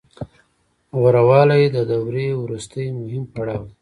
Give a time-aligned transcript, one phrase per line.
[0.99, 3.69] غوره والی د دورې وروستی مهم پړاو دی